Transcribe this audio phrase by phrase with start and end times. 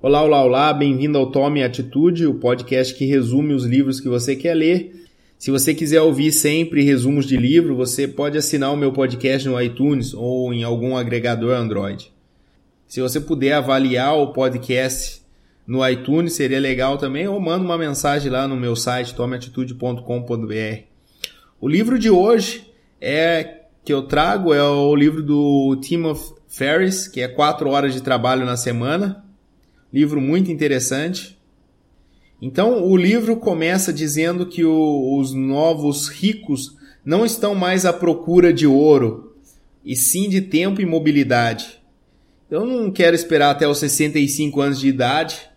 [0.00, 4.36] Olá, olá, olá, bem-vindo ao Tome Atitude, o podcast que resume os livros que você
[4.36, 5.08] quer ler.
[5.36, 9.60] Se você quiser ouvir sempre resumos de livro, você pode assinar o meu podcast no
[9.60, 12.12] iTunes ou em algum agregador Android.
[12.86, 15.20] Se você puder avaliar o podcast
[15.66, 20.82] no iTunes, seria legal também, ou manda uma mensagem lá no meu site, tomeatitude.com.br.
[21.60, 27.20] O livro de hoje é que eu trago é o livro do Timothy Ferris, que
[27.20, 29.26] é 4 horas de trabalho na semana
[29.92, 31.38] livro muito interessante.
[32.40, 38.52] Então, o livro começa dizendo que o, os novos ricos não estão mais à procura
[38.52, 39.34] de ouro,
[39.84, 41.80] e sim de tempo e mobilidade.
[42.50, 45.48] Eu não quero esperar até os 65 anos de idade,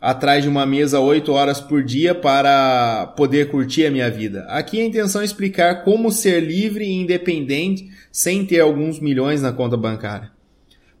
[0.00, 4.44] atrás de uma mesa 8 horas por dia para poder curtir a minha vida.
[4.48, 9.52] Aqui a intenção é explicar como ser livre e independente sem ter alguns milhões na
[9.52, 10.37] conta bancária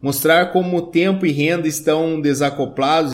[0.00, 3.12] mostrar como tempo e renda estão desacoplados.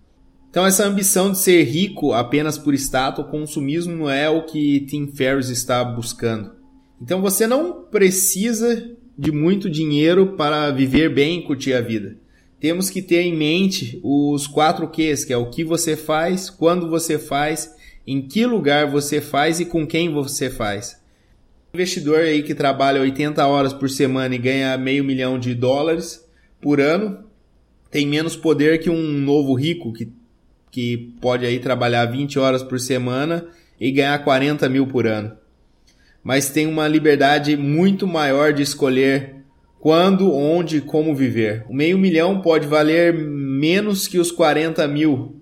[0.50, 4.80] Então, essa ambição de ser rico apenas por status ou consumismo não é o que
[4.86, 6.52] Tim Ferriss está buscando.
[7.00, 12.16] Então, você não precisa de muito dinheiro para viver bem e curtir a vida.
[12.60, 16.88] Temos que ter em mente os quatro Qs, que é o que você faz, quando
[16.88, 17.74] você faz,
[18.06, 20.98] em que lugar você faz e com quem você faz.
[21.74, 26.23] investidor aí que trabalha 80 horas por semana e ganha meio milhão de dólares,
[26.64, 27.18] por ano
[27.90, 30.08] tem menos poder que um novo rico que,
[30.70, 33.46] que pode aí trabalhar 20 horas por semana
[33.78, 35.36] e ganhar 40 mil por ano.
[36.22, 39.36] Mas tem uma liberdade muito maior de escolher
[39.78, 41.66] quando, onde e como viver.
[41.68, 45.36] O meio milhão pode valer menos que os 40 mil.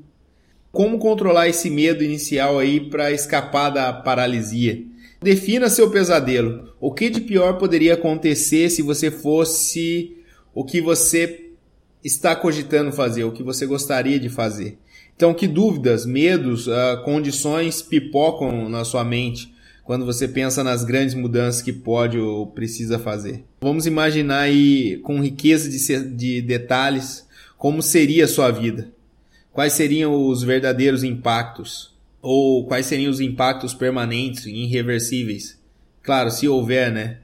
[0.72, 4.82] Como controlar esse medo inicial aí para escapar da paralisia?
[5.22, 6.74] Defina seu pesadelo.
[6.80, 10.16] O que de pior poderia acontecer se você fosse
[10.54, 11.50] o que você
[12.04, 14.78] está cogitando fazer, o que você gostaria de fazer.
[15.14, 19.52] Então, que dúvidas, medos, uh, condições pipocam na sua mente
[19.84, 23.44] quando você pensa nas grandes mudanças que pode ou precisa fazer?
[23.60, 27.26] Vamos imaginar aí, com riqueza de, de detalhes,
[27.56, 28.90] como seria a sua vida.
[29.52, 31.92] Quais seriam os verdadeiros impactos?
[32.20, 35.58] Ou quais seriam os impactos permanentes, irreversíveis?
[36.02, 37.18] Claro, se houver, né?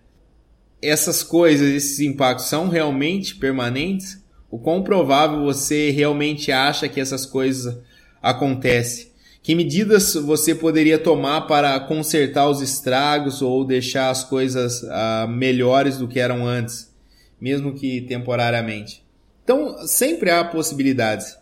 [0.81, 4.23] Essas coisas, esses impactos são realmente permanentes?
[4.51, 7.77] O quão provável você realmente acha que essas coisas
[8.23, 9.09] acontecem?
[9.43, 15.99] Que medidas você poderia tomar para consertar os estragos ou deixar as coisas uh, melhores
[15.99, 16.93] do que eram antes,
[17.41, 19.03] mesmo que temporariamente?
[19.45, 21.37] Então, sempre há possibilidades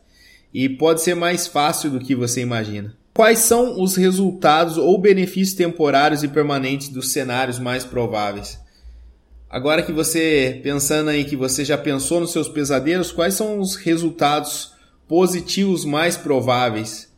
[0.54, 2.96] e pode ser mais fácil do que você imagina.
[3.12, 8.58] Quais são os resultados ou benefícios temporários e permanentes dos cenários mais prováveis?
[9.48, 13.76] Agora que você, pensando aí que você já pensou nos seus pesadelos, quais são os
[13.76, 14.72] resultados
[15.06, 17.12] positivos mais prováveis?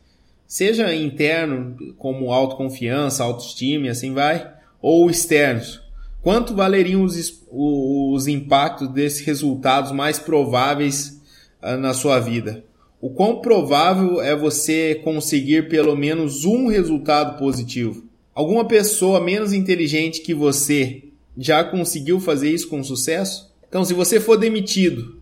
[0.47, 4.51] Seja interno, como autoconfiança, autoestima e assim vai,
[4.81, 5.81] ou externos.
[6.21, 11.21] Quanto valeriam os, os impactos desses resultados mais prováveis
[11.63, 12.63] uh, na sua vida?
[13.01, 18.03] O quão provável é você conseguir pelo menos um resultado positivo?
[18.35, 21.08] Alguma pessoa menos inteligente que você
[21.39, 23.49] já conseguiu fazer isso com sucesso?
[23.67, 25.17] Então, se você for demitido,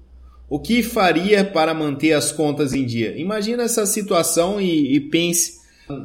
[0.49, 3.15] o que faria para manter as contas em dia?
[3.17, 5.59] Imagina essa situação e, e pense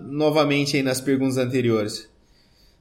[0.08, 2.08] novamente aí nas perguntas anteriores.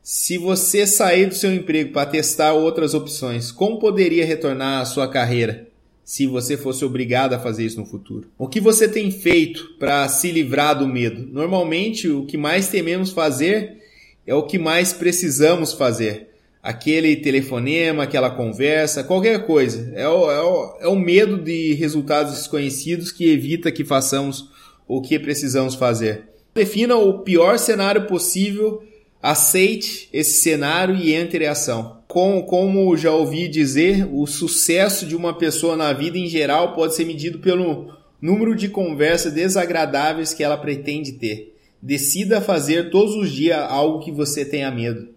[0.03, 5.07] Se você sair do seu emprego para testar outras opções, como poderia retornar à sua
[5.07, 5.67] carreira
[6.03, 8.27] se você fosse obrigado a fazer isso no futuro?
[8.37, 11.27] O que você tem feito para se livrar do medo?
[11.31, 13.77] Normalmente, o que mais tememos fazer
[14.25, 16.30] é o que mais precisamos fazer
[16.61, 19.91] aquele telefonema, aquela conversa, qualquer coisa.
[19.95, 24.49] É o, é, o, é o medo de resultados desconhecidos que evita que façamos
[24.87, 26.29] o que precisamos fazer.
[26.53, 28.83] Defina o pior cenário possível,
[29.21, 32.01] aceite esse cenário e entre em ação.
[32.07, 36.93] Com, como já ouvi dizer, o sucesso de uma pessoa na vida em geral pode
[36.93, 41.55] ser medido pelo número de conversas desagradáveis que ela pretende ter.
[41.81, 45.07] Decida fazer todos os dias algo que você tenha medo.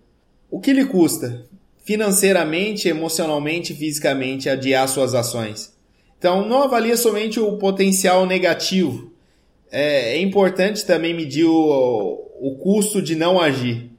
[0.55, 1.47] O que lhe custa
[1.85, 5.75] financeiramente, emocionalmente, fisicamente adiar suas ações?
[6.17, 9.11] Então, não avalie somente o potencial negativo.
[9.69, 13.91] É, é importante também medir o, o custo de não agir.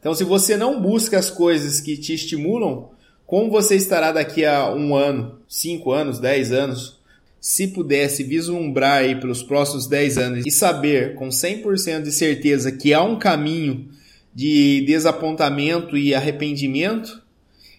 [0.00, 2.88] Então, se você não busca as coisas que te estimulam,
[3.24, 6.98] como você estará daqui a um ano, cinco anos, dez anos?
[7.40, 12.92] Se pudesse vislumbrar aí pelos próximos dez anos e saber com 100% de certeza que
[12.92, 13.88] há um caminho
[14.34, 17.22] de desapontamento e arrependimento,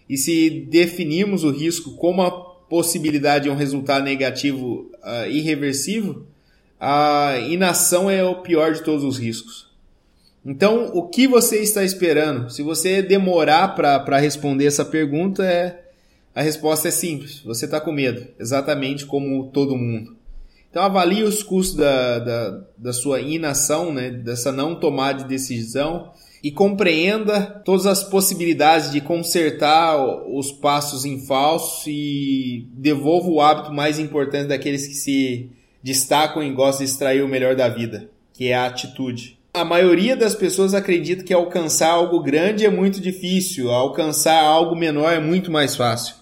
[0.10, 6.26] e se definirmos o risco como a possibilidade de um resultado negativo uh, irreversível,
[6.80, 9.72] a inação é o pior de todos os riscos.
[10.46, 12.50] Então, o que você está esperando?
[12.50, 15.84] Se você demorar para responder essa pergunta, é
[16.36, 17.42] a resposta é simples.
[17.46, 20.16] Você está com medo, exatamente como todo mundo.
[20.70, 26.12] Então avalie os custos da, da, da sua inação, né, dessa não tomada de decisão
[26.44, 29.98] e compreenda todas as possibilidades de consertar
[30.28, 35.50] os passos em falso e devolva o hábito mais importante daqueles que se
[35.82, 39.40] destacam e gostam de extrair o melhor da vida, que é a atitude.
[39.54, 45.14] A maioria das pessoas acredita que alcançar algo grande é muito difícil, alcançar algo menor
[45.14, 46.16] é muito mais fácil.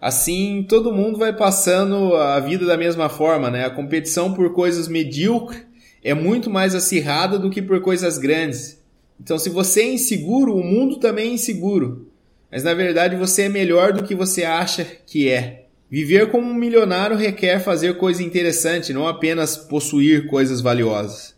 [0.00, 3.66] Assim, todo mundo vai passando a vida da mesma forma, né?
[3.66, 5.62] A competição por coisas medíocres
[6.02, 8.81] é muito mais acirrada do que por coisas grandes.
[9.20, 12.08] Então, se você é inseguro, o mundo também é inseguro.
[12.50, 15.66] Mas na verdade você é melhor do que você acha que é.
[15.90, 21.34] Viver como um milionário requer fazer coisa interessante, não apenas possuir coisas valiosas.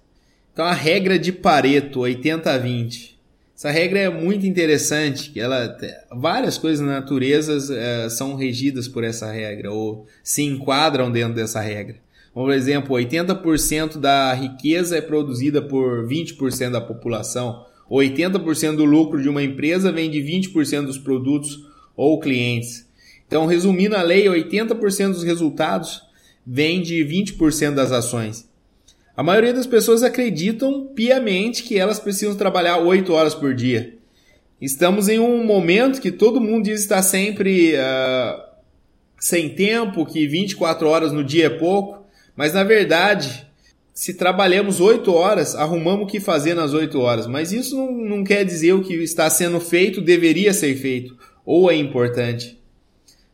[0.52, 3.14] Então a regra de Pareto 80-20
[3.56, 5.78] essa regra é muito interessante, ela
[6.10, 11.60] várias coisas na natureza é, são regidas por essa regra ou se enquadram dentro dessa
[11.60, 11.96] regra.
[12.34, 19.28] Por exemplo, 80% da riqueza é produzida por 20% da população, 80% do lucro de
[19.28, 21.64] uma empresa vem de 20% dos produtos
[21.96, 22.90] ou clientes.
[23.26, 26.02] Então, resumindo a lei, 80% dos resultados
[26.44, 28.48] vem de 20% das ações.
[29.16, 33.96] A maioria das pessoas acreditam piamente que elas precisam trabalhar 8 horas por dia.
[34.60, 38.42] Estamos em um momento que todo mundo diz estar sempre uh,
[39.20, 42.03] sem tempo, que 24 horas no dia é pouco,
[42.36, 43.46] mas na verdade,
[43.92, 47.26] se trabalhamos 8 horas, arrumamos o que fazer nas 8 horas.
[47.28, 51.16] Mas isso não, não quer dizer o que está sendo feito deveria ser feito
[51.46, 52.58] ou é importante.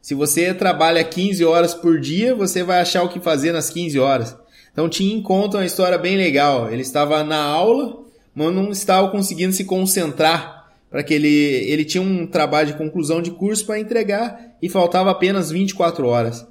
[0.02, 3.99] Se você trabalha 15 horas por dia, você vai achar o que fazer nas 15
[3.99, 4.37] horas.
[4.73, 6.70] Então Tim conta uma história bem legal.
[6.70, 8.05] Ele estava na aula,
[8.35, 13.23] mas não estava conseguindo se concentrar para que ele ele tinha um trabalho de conclusão
[13.23, 16.47] de curso para entregar e faltava apenas 24 horas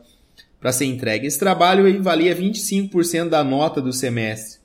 [0.59, 1.27] para ser entregue.
[1.27, 4.59] Esse trabalho valia 25% da nota do semestre.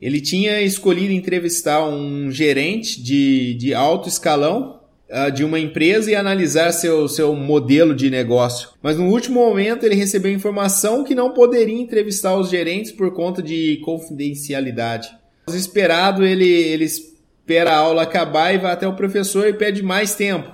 [0.00, 6.16] Ele tinha escolhido entrevistar um gerente de, de alto escalão uh, de uma empresa e
[6.16, 8.70] analisar seu, seu modelo de negócio.
[8.82, 13.40] Mas no último momento ele recebeu informação que não poderia entrevistar os gerentes por conta
[13.40, 15.08] de confidencialidade.
[15.46, 20.14] Desesperado, ele, ele espera a aula acabar e vai até o professor e pede mais
[20.14, 20.48] tempo.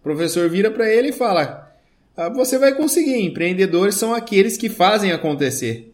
[0.00, 1.63] O professor vira para ele e fala:
[2.34, 5.92] Você vai conseguir, empreendedores são aqueles que fazem acontecer.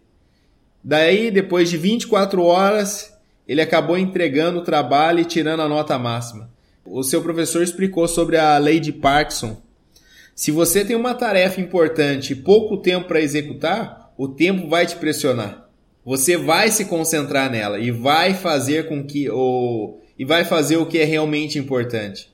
[0.82, 3.12] Daí, depois de 24 horas,
[3.46, 6.50] ele acabou entregando o trabalho e tirando a nota máxima
[6.84, 9.60] o seu professor explicou sobre a lei de Parkinson.
[10.34, 14.96] Se você tem uma tarefa importante e pouco tempo para executar, o tempo vai te
[14.96, 15.68] pressionar.
[16.04, 20.84] Você vai se concentrar nela e vai fazer com que o e vai fazer o
[20.84, 22.29] que é realmente importante.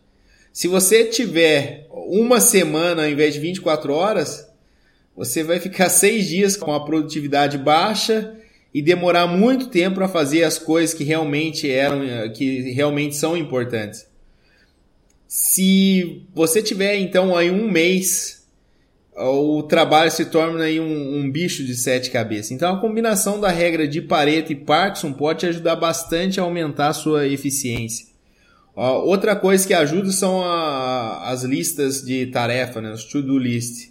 [0.56, 4.50] Se você tiver uma semana ao invés de 24 horas,
[5.14, 8.34] você vai ficar seis dias com a produtividade baixa
[8.72, 12.00] e demorar muito tempo para fazer as coisas que realmente eram,
[12.32, 14.06] que realmente são importantes.
[15.28, 18.48] Se você tiver então aí um mês,
[19.14, 22.52] o trabalho se torna aí um, um bicho de sete cabeças.
[22.52, 26.88] Então a combinação da regra de Pareto e Parkinson pode te ajudar bastante a aumentar
[26.88, 28.15] a sua eficiência.
[28.76, 33.90] Outra coisa que ajuda são a, as listas de tarefa, né, os to-do list,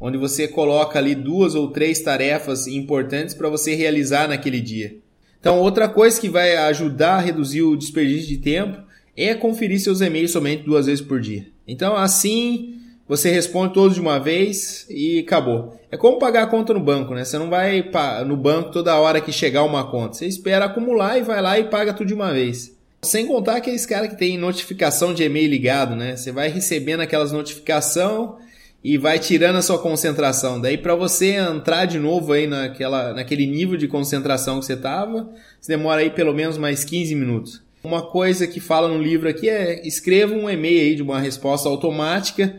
[0.00, 4.96] onde você coloca ali duas ou três tarefas importantes para você realizar naquele dia.
[5.38, 8.82] Então, outra coisa que vai ajudar a reduzir o desperdício de tempo
[9.16, 11.46] é conferir seus e-mails somente duas vezes por dia.
[11.68, 12.74] Então, assim,
[13.06, 15.78] você responde todos de uma vez e acabou.
[15.90, 17.24] É como pagar a conta no banco, né?
[17.24, 17.90] Você não vai
[18.26, 20.14] no banco toda hora que chegar uma conta.
[20.14, 22.74] Você espera acumular e vai lá e paga tudo de uma vez.
[23.04, 26.16] Sem contar aqueles caras que tem notificação de e-mail ligado, né?
[26.16, 28.38] Você vai recebendo aquelas notificação
[28.82, 30.60] e vai tirando a sua concentração.
[30.60, 35.30] Daí para você entrar de novo aí naquela, naquele nível de concentração que você tava,
[35.60, 37.62] você demora aí pelo menos mais 15 minutos.
[37.82, 41.68] Uma coisa que fala no livro aqui é escreva um e-mail aí de uma resposta
[41.68, 42.54] automática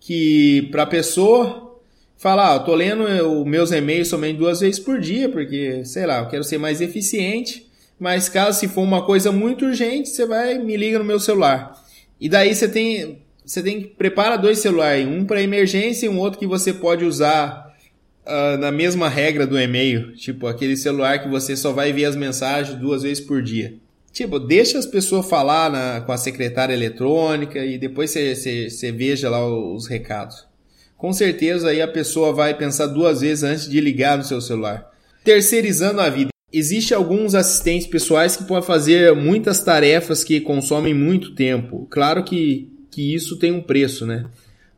[0.00, 1.80] que para a pessoa
[2.16, 6.04] falar, ah, eu tô lendo os meus e-mails somente duas vezes por dia, porque, sei
[6.04, 7.67] lá, eu quero ser mais eficiente,
[7.98, 11.72] mas caso se for uma coisa muito urgente, você vai me liga no meu celular.
[12.20, 16.18] E daí você tem você tem que prepara dois celulares, um para emergência e um
[16.18, 17.74] outro que você pode usar
[18.26, 22.14] uh, na mesma regra do e-mail, tipo aquele celular que você só vai ver as
[22.14, 23.74] mensagens duas vezes por dia.
[24.12, 29.46] Tipo, deixa as pessoas falar na, com a secretária eletrônica e depois você veja lá
[29.46, 30.46] os recados.
[30.96, 34.90] Com certeza aí a pessoa vai pensar duas vezes antes de ligar no seu celular.
[35.22, 36.30] Terceirizando a vida.
[36.50, 41.86] Existem alguns assistentes pessoais que podem fazer muitas tarefas que consomem muito tempo.
[41.90, 44.24] Claro que, que isso tem um preço, né?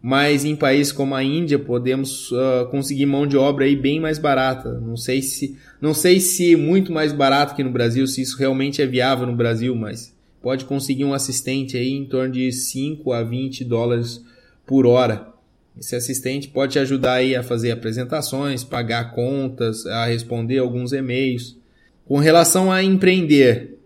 [0.02, 4.18] Mas em países como a Índia podemos uh, conseguir mão de obra aí bem mais
[4.18, 4.80] barata.
[4.80, 8.82] Não sei se não sei se muito mais barato que no Brasil, se isso realmente
[8.82, 13.22] é viável no Brasil, mas pode conseguir um assistente aí em torno de 5 a
[13.22, 14.24] 20 dólares
[14.66, 15.28] por hora.
[15.78, 21.59] Esse assistente pode te ajudar aí a fazer apresentações, pagar contas, a responder alguns e-mails.
[22.10, 23.78] Com relação a empreender,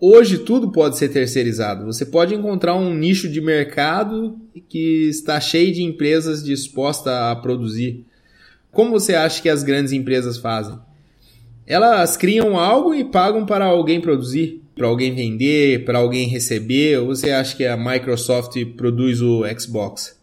[0.00, 1.84] hoje tudo pode ser terceirizado.
[1.84, 4.38] Você pode encontrar um nicho de mercado
[4.70, 8.06] que está cheio de empresas dispostas a produzir.
[8.70, 10.78] Como você acha que as grandes empresas fazem?
[11.66, 17.00] Elas criam algo e pagam para alguém produzir, para alguém vender, para alguém receber.
[17.00, 20.18] Ou você acha que a Microsoft produz o Xbox?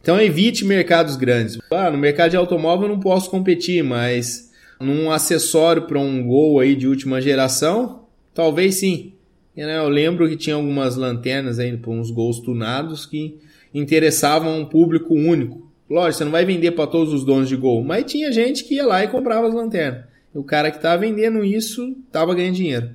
[0.00, 1.58] Então evite mercados grandes.
[1.72, 4.47] Ah, no mercado de automóvel eu não posso competir, mas
[4.80, 8.04] num acessório para um Gol aí de última geração,
[8.34, 9.12] talvez sim.
[9.56, 13.38] Né, eu lembro que tinha algumas lanternas aí para uns Gols tunados que
[13.74, 15.68] interessavam um público único.
[15.90, 18.74] Lógico, você não vai vender para todos os donos de Gol, mas tinha gente que
[18.74, 20.04] ia lá e comprava as lanternas.
[20.34, 22.90] O cara que estava vendendo isso estava ganhando dinheiro.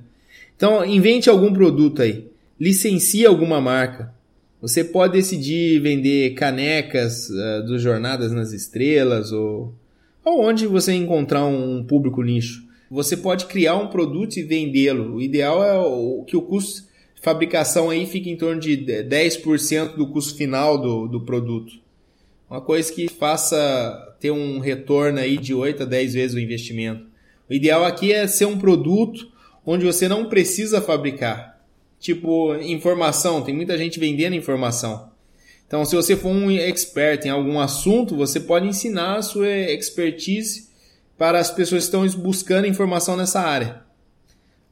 [0.56, 2.28] Então, invente algum produto aí.
[2.58, 4.14] Licencie alguma marca.
[4.62, 9.74] Você pode decidir vender canecas uh, dos Jornadas nas Estrelas ou
[10.24, 12.64] onde você encontrar um público nicho.
[12.90, 15.16] Você pode criar um produto e vendê-lo.
[15.16, 16.82] O ideal é que o custo
[17.14, 21.72] de fabricação aí fique em torno de 10% do custo final do, do produto.
[22.48, 27.06] Uma coisa que faça ter um retorno aí de 8 a 10 vezes o investimento.
[27.48, 29.28] O ideal aqui é ser um produto
[29.66, 31.60] onde você não precisa fabricar.
[31.98, 35.10] Tipo, informação, tem muita gente vendendo informação.
[35.74, 40.68] Então, se você for um expert em algum assunto, você pode ensinar a sua expertise
[41.18, 43.82] para as pessoas que estão buscando informação nessa área.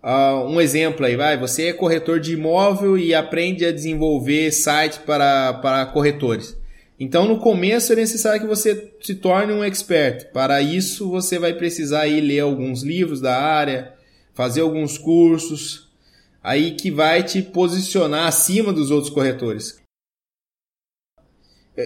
[0.00, 5.00] Uh, um exemplo aí, vai, você é corretor de imóvel e aprende a desenvolver site
[5.00, 6.56] para, para corretores.
[7.00, 10.26] Então, no começo é necessário que você se torne um expert.
[10.26, 13.92] Para isso, você vai precisar ir ler alguns livros da área,
[14.34, 15.90] fazer alguns cursos,
[16.40, 19.81] aí que vai te posicionar acima dos outros corretores.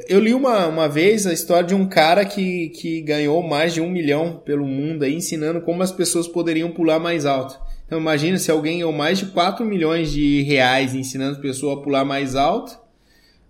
[0.08, 3.80] Eu li uma, uma vez a história de um cara que, que ganhou mais de
[3.80, 7.56] um milhão pelo mundo aí, ensinando como as pessoas poderiam pular mais alto.
[7.86, 11.82] Então imagina se alguém ganhou mais de 4 milhões de reais ensinando a pessoa a
[11.82, 12.76] pular mais alto.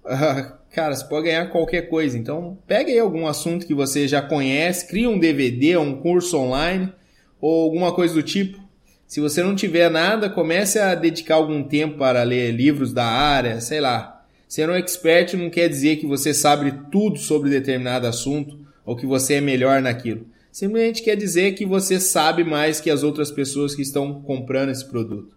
[0.04, 2.18] Uh, cara, você pode ganhar qualquer coisa.
[2.18, 6.92] Então pega aí algum assunto que você já conhece, cria um DVD, um curso online
[7.40, 8.60] ou alguma coisa do tipo.
[9.06, 13.58] Se você não tiver nada, comece a dedicar algum tempo para ler livros da área,
[13.62, 14.15] sei lá,
[14.48, 19.06] Ser um expert não quer dizer que você sabe tudo sobre determinado assunto ou que
[19.06, 20.26] você é melhor naquilo.
[20.52, 24.84] Simplesmente quer dizer que você sabe mais que as outras pessoas que estão comprando esse
[24.84, 25.36] produto.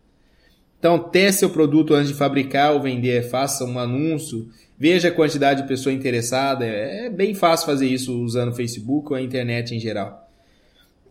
[0.78, 4.48] Então, teste seu produto antes de fabricar ou vender, faça um anúncio,
[4.78, 6.66] veja a quantidade de pessoa interessada.
[6.66, 10.30] É bem fácil fazer isso usando o Facebook ou a internet em geral.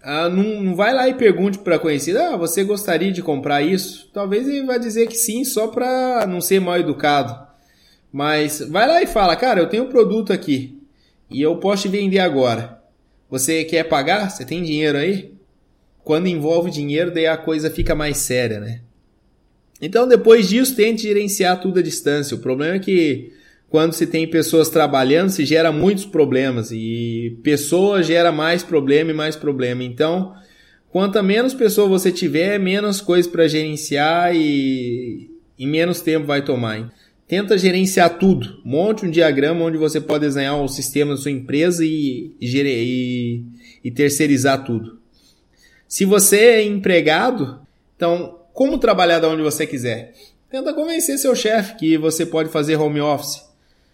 [0.02, 4.08] Ah, não, não, vai lá e pergunte para conhecido, ah, você gostaria de comprar isso?
[4.14, 7.47] Talvez ele vá dizer que sim, só para não ser mal educado.
[8.12, 10.78] Mas vai lá e fala, cara, eu tenho um produto aqui
[11.30, 12.82] e eu posso te vender agora.
[13.30, 14.30] Você quer pagar?
[14.30, 15.34] Você tem dinheiro aí?
[16.02, 18.80] Quando envolve dinheiro, daí a coisa fica mais séria, né?
[19.80, 22.34] Então, depois disso, tente gerenciar tudo à distância.
[22.34, 23.32] O problema é que
[23.68, 29.14] quando se tem pessoas trabalhando, se gera muitos problemas e pessoa gera mais problema e
[29.14, 29.84] mais problema.
[29.84, 30.34] Então,
[30.90, 36.90] quanto menos pessoa você tiver, menos coisa para gerenciar e, e menos tempo vai tomar.
[37.28, 38.58] Tenta gerenciar tudo.
[38.64, 43.44] Monte um diagrama onde você pode desenhar o sistema da sua empresa e, e,
[43.84, 44.98] e terceirizar tudo.
[45.86, 47.60] Se você é empregado,
[47.94, 50.14] então como trabalhar da onde você quiser?
[50.50, 53.46] Tenta convencer seu chefe que você pode fazer home office.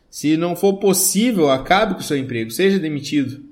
[0.09, 3.43] Se não for possível, acabe com o seu emprego, seja demitido.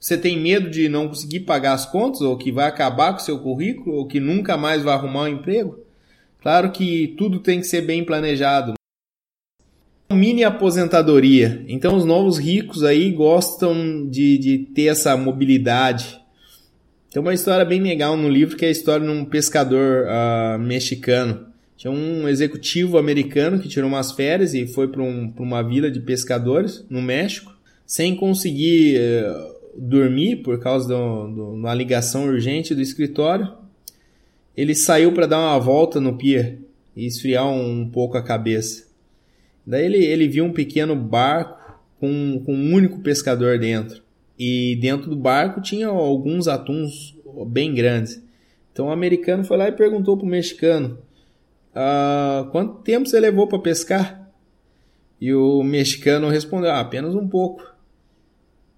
[0.00, 3.24] Você tem medo de não conseguir pagar as contas, ou que vai acabar com o
[3.24, 5.78] seu currículo, ou que nunca mais vai arrumar um emprego?
[6.40, 8.74] Claro que tudo tem que ser bem planejado,
[10.14, 11.64] mini aposentadoria.
[11.66, 16.20] Então os novos ricos aí gostam de, de ter essa mobilidade.
[17.10, 20.58] Tem uma história bem legal no livro que é a história de um pescador uh,
[20.58, 21.46] mexicano.
[21.76, 26.00] Tinha um executivo americano que tirou umas férias e foi para um, uma vila de
[26.00, 33.52] pescadores no México, sem conseguir uh, dormir por causa de uma ligação urgente do escritório.
[34.56, 36.58] Ele saiu para dar uma volta no pier
[36.96, 38.85] e esfriar um, um pouco a cabeça.
[39.66, 41.60] Daí ele, ele viu um pequeno barco
[41.98, 44.02] com, com um único pescador dentro.
[44.38, 47.16] E dentro do barco tinha alguns atuns
[47.48, 48.22] bem grandes.
[48.72, 50.98] Então o americano foi lá e perguntou pro mexicano:
[51.74, 54.30] ah, quanto tempo você levou para pescar?
[55.20, 57.74] E o mexicano respondeu: ah, apenas um pouco.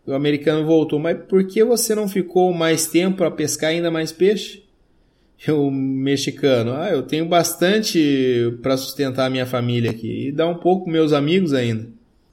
[0.06, 4.12] O americano voltou: mas por que você não ficou mais tempo para pescar ainda mais
[4.12, 4.67] peixe?
[5.48, 10.56] O mexicano: ah, eu tenho bastante para sustentar a minha família aqui e dar um
[10.56, 11.86] pouco para meus amigos ainda.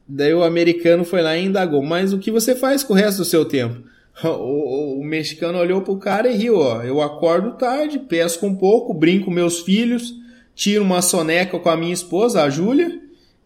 [0.07, 3.19] Daí o americano foi lá e indagou: mas o que você faz com o resto
[3.19, 3.83] do seu tempo?
[4.23, 6.81] O, o, mexicano olhou pro cara e riu, ó.
[6.81, 10.13] Eu acordo tarde, pesco um pouco, brinco com meus filhos,
[10.55, 12.97] tiro uma soneca com a minha esposa, a Júlia,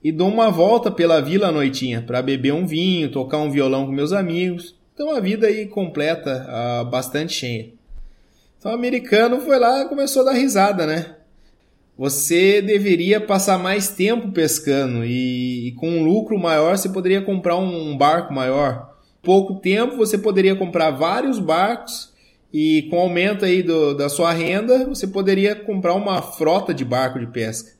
[0.03, 3.87] e dou uma volta pela vila à noitinha para beber um vinho, tocar um violão
[3.87, 4.75] com meus amigos.
[4.93, 7.78] Então a vida aí completa, uh, bastante cheia.
[8.59, 11.15] Então o americano foi lá e começou a dar risada, né?
[11.97, 17.57] Você deveria passar mais tempo pescando e, e com um lucro maior você poderia comprar
[17.57, 18.89] um, um barco maior
[19.21, 22.11] pouco tempo você poderia comprar vários barcos
[22.51, 26.83] e com o aumento aí do, da sua renda você poderia comprar uma frota de
[26.83, 27.71] barco de pesca.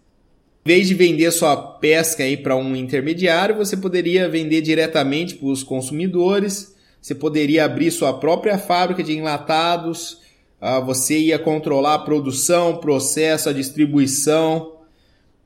[0.66, 5.48] Em vez de vender sua pesca aí para um intermediário, você poderia vender diretamente para
[5.48, 6.76] os consumidores.
[7.02, 10.22] Você poderia abrir sua própria fábrica de enlatados.
[10.62, 14.78] Ah, você ia controlar a produção, processo, a distribuição.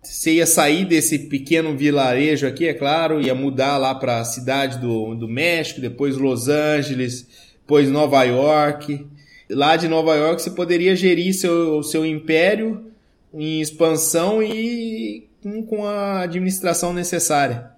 [0.02, 4.80] Você ia sair desse pequeno vilarejo aqui, é claro, ia mudar lá para a cidade
[4.80, 7.28] do, do México, depois Los Angeles,
[7.62, 9.06] depois Nova York.
[9.50, 12.92] Lá de Nova York você poderia gerir seu, seu império
[13.34, 15.28] em expansão e
[15.68, 17.72] com a administração necessária.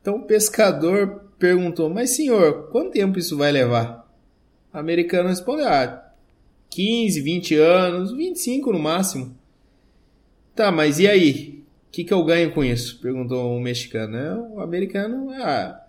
[0.00, 4.06] Então o pescador perguntou: Mas senhor, quanto tempo isso vai levar?
[4.72, 6.03] O americano respondeu: Ah,
[6.74, 9.36] 15, 20 anos, 25 no máximo.
[10.54, 11.54] Tá, mas e aí?
[11.94, 12.98] que, que eu ganho com isso?
[13.00, 14.16] Perguntou um mexicano.
[14.16, 15.80] É, o americano, ah,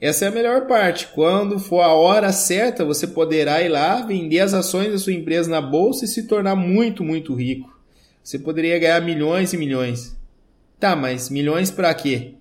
[0.00, 1.08] essa é a melhor parte.
[1.08, 5.50] Quando for a hora certa, você poderá ir lá, vender as ações da sua empresa
[5.50, 7.76] na bolsa e se tornar muito, muito rico.
[8.22, 10.16] Você poderia ganhar milhões e milhões.
[10.78, 12.34] Tá, mas milhões para quê?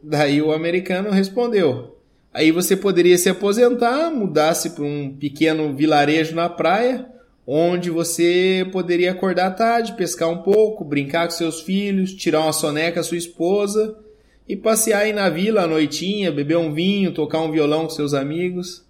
[0.00, 1.97] Daí o americano respondeu:
[2.32, 7.06] Aí você poderia se aposentar, mudar-se para um pequeno vilarejo na praia
[7.50, 13.00] onde você poderia acordar tarde, pescar um pouco, brincar com seus filhos, tirar uma soneca
[13.00, 13.96] com sua esposa
[14.46, 18.12] e passear aí na vila à noitinha, beber um vinho, tocar um violão com seus
[18.12, 18.84] amigos.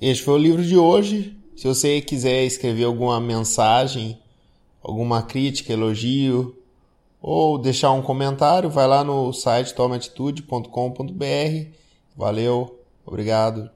[0.00, 1.36] Este foi o livro de hoje.
[1.54, 4.18] Se você quiser escrever alguma mensagem,
[4.82, 6.56] alguma crítica, elogio
[7.22, 11.68] ou deixar um comentário, vai lá no site tomaatitude.com.br.
[12.16, 13.70] Valeu, obrigado.